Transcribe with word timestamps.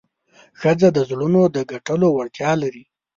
ښځه 0.59 0.87
د 0.93 0.99
زړونو 1.09 1.41
د 1.55 1.57
ګټلو 1.71 2.07
وړتیا 2.17 2.51
لري. 2.63 2.83